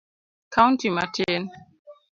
[0.53, 1.41] kaunti matin.